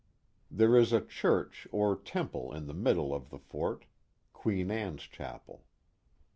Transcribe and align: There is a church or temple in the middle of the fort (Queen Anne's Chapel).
There 0.49 0.75
is 0.75 0.93
a 0.93 0.99
church 1.05 1.67
or 1.71 1.95
temple 1.95 2.51
in 2.55 2.65
the 2.65 2.73
middle 2.73 3.13
of 3.13 3.29
the 3.29 3.37
fort 3.37 3.85
(Queen 4.33 4.71
Anne's 4.71 5.03
Chapel). 5.03 5.63